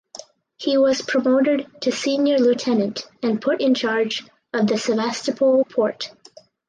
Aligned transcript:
He 0.57 0.79
was 0.79 1.03
promoted 1.03 1.67
to 1.81 1.91
Senior 1.91 2.39
Lieutenant 2.39 3.07
and 3.21 3.39
put 3.39 3.61
in 3.61 3.75
charge 3.75 4.25
of 4.51 4.65
the 4.65 4.75
Sevastopol 4.75 5.63
port. 5.65 6.09